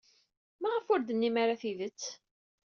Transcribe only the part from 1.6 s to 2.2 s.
tidet?